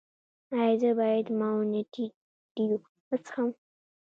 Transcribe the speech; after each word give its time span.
ایا 0.57 0.73
زه 0.81 0.89
باید 0.99 1.27
ماونټین 1.39 2.09
ډیو 2.55 2.75
وڅښم؟ 3.09 3.49